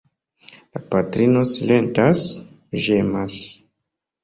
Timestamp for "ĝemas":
2.89-3.39